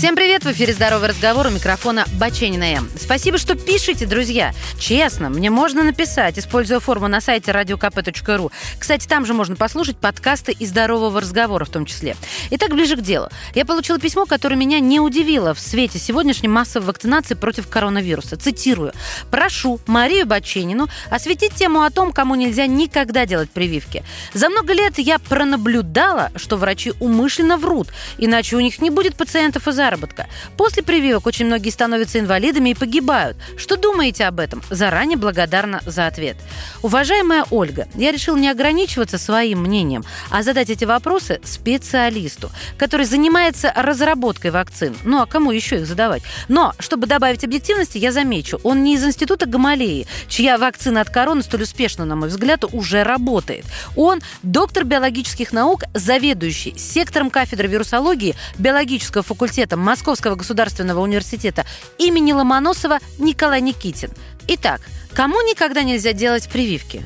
Всем 0.00 0.16
привет! 0.16 0.44
В 0.44 0.52
эфире 0.52 0.72
«Здоровый 0.72 1.10
разговор» 1.10 1.48
у 1.48 1.50
микрофона 1.50 2.06
Баченина 2.14 2.64
М. 2.72 2.88
Спасибо, 2.98 3.36
что 3.36 3.54
пишете, 3.54 4.06
друзья. 4.06 4.54
Честно, 4.78 5.28
мне 5.28 5.50
можно 5.50 5.82
написать, 5.82 6.38
используя 6.38 6.80
форму 6.80 7.06
на 7.06 7.20
сайте 7.20 7.50
radiokp.ru. 7.50 8.50
Кстати, 8.78 9.06
там 9.06 9.26
же 9.26 9.34
можно 9.34 9.56
послушать 9.56 9.98
подкасты 9.98 10.52
и 10.52 10.64
«Здорового 10.64 11.20
разговора» 11.20 11.66
в 11.66 11.68
том 11.68 11.84
числе. 11.84 12.16
Итак, 12.48 12.70
ближе 12.70 12.96
к 12.96 13.02
делу. 13.02 13.28
Я 13.54 13.66
получила 13.66 13.98
письмо, 13.98 14.24
которое 14.24 14.56
меня 14.56 14.80
не 14.80 15.00
удивило 15.00 15.52
в 15.52 15.60
свете 15.60 15.98
сегодняшней 15.98 16.48
массовой 16.48 16.86
вакцинации 16.86 17.34
против 17.34 17.68
коронавируса. 17.68 18.38
Цитирую. 18.38 18.94
«Прошу 19.30 19.80
Марию 19.86 20.24
Баченину 20.24 20.88
осветить 21.10 21.52
тему 21.56 21.82
о 21.82 21.90
том, 21.90 22.12
кому 22.12 22.36
нельзя 22.36 22.66
никогда 22.66 23.26
делать 23.26 23.50
прививки. 23.50 24.02
За 24.32 24.48
много 24.48 24.72
лет 24.72 24.98
я 24.98 25.18
пронаблюдала, 25.18 26.30
что 26.36 26.56
врачи 26.56 26.94
умышленно 27.00 27.58
врут, 27.58 27.88
иначе 28.16 28.56
у 28.56 28.60
них 28.60 28.80
не 28.80 28.88
будет 28.88 29.14
пациентов 29.14 29.68
и 29.68 29.72
заработка. 29.90 30.26
После 30.56 30.82
прививок 30.82 31.26
очень 31.26 31.46
многие 31.46 31.70
становятся 31.70 32.20
инвалидами 32.20 32.70
и 32.70 32.74
погибают. 32.74 33.36
Что 33.56 33.76
думаете 33.76 34.24
об 34.24 34.38
этом? 34.38 34.62
Заранее 34.70 35.16
благодарна 35.16 35.80
за 35.84 36.06
ответ. 36.06 36.36
Уважаемая 36.82 37.44
Ольга, 37.50 37.88
я 37.94 38.12
решил 38.12 38.36
не 38.36 38.48
ограничиваться 38.48 39.18
своим 39.18 39.62
мнением, 39.62 40.04
а 40.30 40.42
задать 40.42 40.70
эти 40.70 40.84
вопросы 40.84 41.40
специалисту, 41.42 42.50
который 42.78 43.04
занимается 43.04 43.72
разработкой 43.74 44.52
вакцин. 44.52 44.96
Ну 45.04 45.20
а 45.20 45.26
кому 45.26 45.50
еще 45.50 45.76
их 45.80 45.86
задавать? 45.86 46.22
Но, 46.48 46.72
чтобы 46.78 47.06
добавить 47.06 47.44
объективности, 47.44 47.98
я 47.98 48.12
замечу, 48.12 48.60
он 48.62 48.84
не 48.84 48.94
из 48.94 49.04
института 49.04 49.46
Гамалеи, 49.46 50.06
чья 50.28 50.56
вакцина 50.58 51.00
от 51.00 51.10
короны 51.10 51.42
столь 51.42 51.62
успешно, 51.62 52.04
на 52.04 52.14
мой 52.14 52.28
взгляд, 52.28 52.64
уже 52.72 53.02
работает. 53.02 53.64
Он 53.96 54.20
доктор 54.42 54.84
биологических 54.84 55.52
наук, 55.52 55.82
заведующий 55.94 56.74
сектором 56.78 57.30
кафедры 57.30 57.66
вирусологии 57.66 58.36
биологического 58.58 59.22
факультета 59.22 59.76
Московского 59.80 60.36
государственного 60.36 61.00
университета 61.00 61.64
имени 61.98 62.32
Ломоносова 62.32 62.98
Николай 63.18 63.60
Никитин. 63.60 64.10
Итак, 64.48 64.80
кому 65.14 65.40
никогда 65.42 65.82
нельзя 65.82 66.12
делать 66.12 66.48
прививки? 66.48 67.02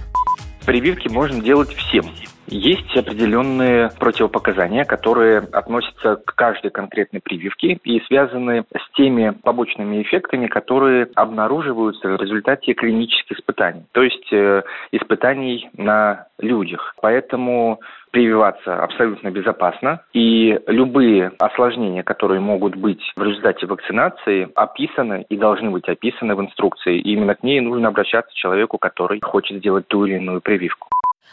Прививки 0.64 1.08
можно 1.08 1.40
делать 1.42 1.74
всем. 1.74 2.14
Есть 2.46 2.94
определенные 2.96 3.90
противопоказания, 3.98 4.84
которые 4.84 5.38
относятся 5.38 6.16
к 6.16 6.34
каждой 6.34 6.70
конкретной 6.70 7.20
прививке 7.20 7.78
и 7.82 8.00
связаны 8.06 8.64
с 8.76 8.96
теми 8.96 9.30
побочными 9.42 10.02
эффектами, 10.02 10.46
которые 10.46 11.08
обнаруживаются 11.14 12.08
в 12.08 12.20
результате 12.20 12.74
клинических 12.74 13.38
испытаний, 13.38 13.84
то 13.92 14.02
есть 14.02 14.30
э, 14.32 14.62
испытаний 14.92 15.70
на 15.76 16.26
людях. 16.38 16.94
Поэтому 17.00 17.80
прививаться 18.10 18.76
абсолютно 18.76 19.30
безопасно, 19.30 20.02
и 20.12 20.60
любые 20.66 21.32
осложнения, 21.38 22.02
которые 22.02 22.40
могут 22.40 22.76
быть 22.76 23.02
в 23.16 23.22
результате 23.22 23.66
вакцинации, 23.66 24.48
описаны 24.54 25.26
и 25.28 25.36
должны 25.36 25.70
быть 25.70 25.88
описаны 25.88 26.36
в 26.36 26.40
инструкции. 26.40 26.98
И 26.98 27.12
именно 27.12 27.34
к 27.34 27.42
ней 27.42 27.60
нужно 27.60 27.88
обращаться 27.88 28.32
человеку, 28.36 28.78
который 28.78 29.20
хочет 29.20 29.58
сделать 29.58 29.88
ту 29.88 30.04
или 30.04 30.16
иную 30.16 30.40
прививку. 30.40 30.88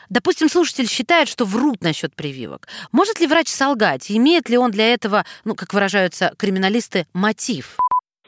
Допустим, 0.10 0.50
слушатель 0.50 0.88
считает, 0.88 1.28
что 1.28 1.46
врут 1.46 1.82
насчет 1.82 2.16
прививок. 2.16 2.68
Может 2.92 3.20
ли 3.20 3.28
врач 3.28 3.48
солгать? 3.48 4.12
Имеет 4.12 4.50
ли 4.50 4.58
он 4.58 4.72
для 4.72 4.94
этого, 4.94 5.26
ну, 5.46 5.56
как 5.56 5.74
выражаются 5.74 6.34
криминалисты, 6.38 7.06
мотив? 7.14 7.78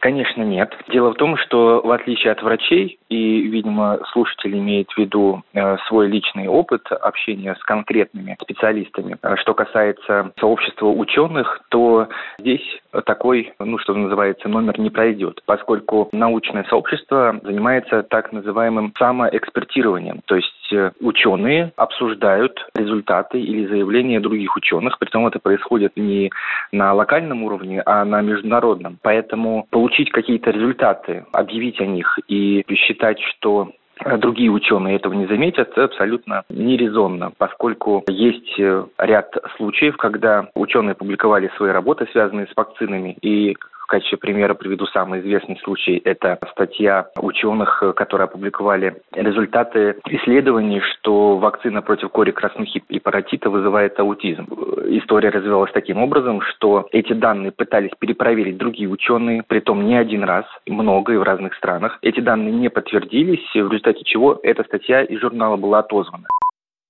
Конечно, 0.04 0.42
нет. 0.42 0.70
Дело 0.90 1.12
в 1.12 1.16
том, 1.16 1.38
что 1.38 1.80
в 1.82 1.90
отличие 1.90 2.34
от 2.34 2.44
врачей, 2.44 3.00
и, 3.08 3.40
видимо, 3.44 4.00
слушатель 4.12 4.54
имеет 4.58 4.92
в 4.92 4.98
виду 4.98 5.44
э, 5.54 5.78
свой 5.88 6.10
личный 6.10 6.50
опыт 6.50 6.92
общения 6.92 7.56
с 7.56 7.64
конкретными 7.64 8.36
специалистами, 8.42 9.16
э, 9.22 9.36
что 9.38 9.54
касается 9.54 10.34
сообщества 10.38 10.88
ученых, 10.88 11.62
то 11.70 12.10
здесь 12.38 12.82
такой, 13.06 13.54
ну, 13.60 13.78
что 13.78 13.94
называется, 13.94 14.50
номер 14.50 14.78
не 14.78 14.90
пройдет, 14.90 15.42
поскольку 15.46 16.10
научное 16.12 16.66
сообщество 16.66 17.40
занимается 17.42 18.04
так 18.04 18.34
называемым 18.34 18.94
самоэкспертированием, 18.98 20.20
то 20.26 20.36
есть 20.36 20.52
ученые 21.00 21.72
обсуждают 21.76 22.68
результаты 22.76 23.40
или 23.40 23.68
заявления 23.68 24.20
других 24.20 24.56
ученых, 24.56 25.00
притом 25.00 25.28
это 25.28 25.40
происходит 25.40 25.94
не 25.96 26.32
на 26.72 26.94
локальном 26.94 27.44
уровне, 27.44 27.82
а 27.86 28.06
на 28.06 28.22
международном. 28.22 28.98
Поэтому 29.02 29.68
получить 29.70 30.12
какие-то 30.12 30.52
результаты, 30.52 31.26
объявить 31.32 31.80
о 31.82 31.86
них 31.86 32.20
и 32.28 32.64
считать, 32.76 33.20
что 33.20 33.72
другие 34.18 34.50
ученые 34.50 34.96
этого 34.96 35.14
не 35.14 35.28
заметят, 35.28 35.78
абсолютно 35.78 36.44
нерезонно, 36.50 37.32
поскольку 37.38 38.04
есть 38.08 38.60
ряд 38.98 39.36
случаев, 39.56 39.98
когда 39.98 40.48
ученые 40.56 40.96
публиковали 40.96 41.52
свои 41.56 41.72
работы, 41.72 42.08
связанные 42.12 42.48
с 42.48 42.56
вакцинами, 42.56 43.16
и 43.22 43.56
качестве 43.94 44.18
примера 44.18 44.56
приведу 44.56 44.88
самый 44.88 45.22
известный 45.22 45.60
случай. 45.64 46.02
Это 46.04 46.40
статья 46.52 47.10
ученых, 47.22 47.84
которые 47.96 48.26
опубликовали 48.26 48.96
результаты 49.12 49.98
исследований, 50.08 50.82
что 50.82 51.38
вакцина 51.38 51.84
против 51.84 52.10
кори 52.10 52.32
краснухи 52.32 52.84
и 52.90 53.00
паротита 53.00 53.52
вызывает 53.52 54.00
аутизм. 54.00 54.48
История 54.88 55.30
развивалась 55.30 55.72
таким 55.74 56.02
образом, 56.02 56.42
что 56.42 56.88
эти 56.92 57.14
данные 57.14 57.52
пытались 57.52 57.92
перепроверить 58.00 58.58
другие 58.58 58.90
ученые, 58.90 59.44
притом 59.44 59.86
не 59.86 59.96
один 59.96 60.24
раз, 60.24 60.46
много 60.66 61.14
и 61.14 61.18
в 61.18 61.24
разных 61.24 61.54
странах. 61.54 62.00
Эти 62.02 62.20
данные 62.20 62.52
не 62.52 62.70
подтвердились, 62.70 63.48
в 63.54 63.72
результате 63.72 64.04
чего 64.04 64.40
эта 64.42 64.64
статья 64.64 65.04
из 65.04 65.22
журнала 65.22 65.56
была 65.56 65.80
отозвана. 65.80 66.26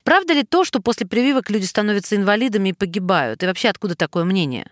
Правда 0.05 0.33
ли 0.33 0.43
то, 0.43 0.63
что 0.63 0.81
после 0.81 1.05
прививок 1.05 1.49
люди 1.49 1.63
становятся 1.63 2.15
инвалидами 2.15 2.69
и 2.69 2.73
погибают? 2.73 3.43
И 3.43 3.45
вообще 3.45 3.69
откуда 3.69 3.95
такое 3.95 4.23
мнение? 4.25 4.67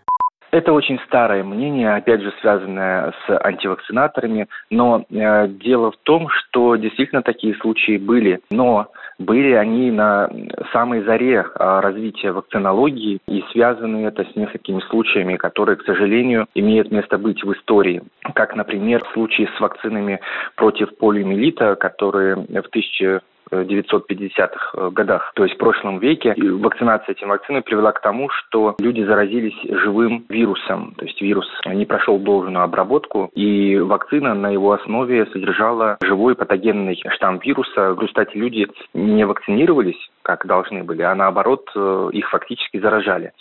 Это 0.52 0.74
очень 0.74 1.00
старое 1.06 1.42
мнение, 1.44 1.94
опять 1.94 2.20
же, 2.20 2.30
связанное 2.42 3.14
с 3.26 3.40
антивакцинаторами, 3.42 4.48
но 4.68 5.02
э, 5.08 5.48
дело 5.48 5.92
в 5.92 5.96
том, 6.02 6.28
что 6.28 6.76
действительно 6.76 7.22
такие 7.22 7.54
случаи 7.54 7.96
были, 7.96 8.40
но 8.50 8.88
были 9.18 9.52
они 9.52 9.90
на 9.90 10.30
самой 10.72 11.04
заре 11.04 11.38
э, 11.38 11.80
развития 11.80 12.32
вакцинологии 12.32 13.20
и 13.26 13.42
связаны 13.52 14.06
это 14.06 14.24
с 14.24 14.36
несколькими 14.36 14.80
случаями, 14.90 15.36
которые, 15.36 15.76
к 15.76 15.84
сожалению, 15.84 16.46
имеют 16.54 16.90
место 16.90 17.16
быть 17.16 17.42
в 17.42 17.50
истории. 17.54 18.02
Как, 18.34 18.54
например, 18.54 19.02
случаи 19.14 19.48
с 19.56 19.58
вакцинами 19.60 20.20
против 20.56 20.94
полиомиелита, 20.98 21.76
которые 21.76 22.36
в 22.36 22.68
1000 22.68 23.22
1950-х 23.52 24.70
э, 24.74 24.90
годах, 24.90 25.32
то 25.34 25.44
есть 25.44 25.56
в 25.56 25.58
прошлом 25.58 25.98
веке. 25.98 26.32
И 26.36 26.48
вакцинация 26.48 27.12
этим 27.12 27.28
вакциной 27.28 27.62
привела 27.62 27.92
к 27.92 28.00
тому, 28.00 28.28
что 28.30 28.76
люди 28.80 29.02
заразились 29.02 29.56
живым 29.62 30.24
вирусом, 30.28 30.94
то 30.96 31.04
есть 31.04 31.20
вирус 31.20 31.46
не 31.66 31.86
прошел 31.86 32.18
должную 32.18 32.64
обработку, 32.64 33.30
и 33.34 33.78
вакцина 33.78 34.34
на 34.34 34.50
его 34.50 34.72
основе 34.72 35.26
содержала 35.26 35.98
живой 36.02 36.34
патогенный 36.34 37.00
штамм 37.10 37.38
вируса. 37.38 37.94
В 37.94 38.00
результате 38.00 38.38
люди 38.38 38.66
не 38.94 39.24
вакцинировались, 39.24 40.10
как 40.22 40.46
должны 40.46 40.84
были, 40.84 41.02
а 41.02 41.14
наоборот 41.14 41.68
э, 41.74 42.10
их 42.12 42.28
фактически 42.30 42.78
заражали. 42.78 43.32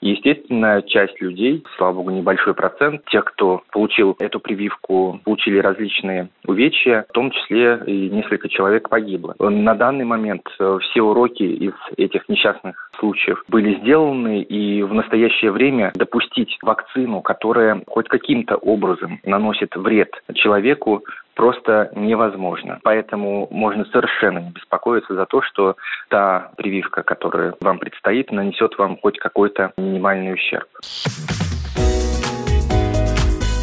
Естественно, 0.00 0.82
часть 0.82 1.20
людей, 1.20 1.64
слава 1.76 1.94
богу, 1.94 2.10
небольшой 2.10 2.54
процент, 2.54 3.04
тех, 3.06 3.24
кто 3.24 3.62
получил 3.72 4.16
эту 4.18 4.40
прививку, 4.40 5.20
получили 5.24 5.58
различные 5.58 6.28
увечья, 6.46 7.06
в 7.08 7.12
том 7.12 7.30
числе 7.30 7.82
и 7.86 8.10
несколько 8.10 8.48
человек 8.48 8.88
погибло. 8.88 9.34
На 9.38 9.74
данный 9.74 10.04
момент 10.04 10.46
э, 10.58 10.78
все 10.82 11.02
уроки 11.02 11.42
из 11.42 11.72
этих 11.96 12.28
несчастных 12.28 12.90
случаев 12.98 13.42
были 13.48 13.78
сделаны, 13.80 14.42
и 14.42 14.82
в 14.82 14.92
настоящее 14.92 15.50
время 15.50 15.92
допустить 15.94 16.56
вакцину, 16.62 17.20
которая 17.22 17.82
хоть 17.86 18.08
каким-то 18.08 18.56
образом 18.56 19.20
наносит 19.24 19.74
вред 19.76 20.10
человеку, 20.34 21.04
просто 21.34 21.90
невозможно. 21.94 22.78
Поэтому 22.82 23.48
можно 23.50 23.84
совершенно 23.86 24.38
не 24.38 24.50
беспокоиться 24.50 25.14
за 25.14 25.26
то, 25.26 25.42
что 25.42 25.76
та 26.08 26.50
прививка, 26.56 27.02
которая 27.02 27.54
вам 27.60 27.78
предстоит, 27.78 28.30
нанесет 28.30 28.76
вам 28.78 28.98
хоть 29.00 29.18
какой-то 29.18 29.72
минимальный 29.76 30.34
ущерб. 30.34 30.68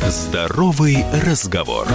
Здоровый 0.07 1.05
разговор. 1.25 1.87